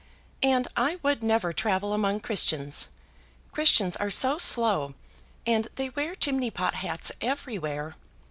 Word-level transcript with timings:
"And 0.41 0.67
I 0.75 0.95
would 1.03 1.21
never 1.21 1.53
travel 1.53 1.93
among 1.93 2.21
Christians. 2.21 2.87
Christians 3.51 3.95
are 3.95 4.09
so 4.09 4.39
slow, 4.39 4.95
and 5.45 5.67
they 5.75 5.89
wear 5.89 6.15
chimney 6.15 6.49
pot 6.49 6.73
hats 6.73 7.11
everywhere. 7.21 7.93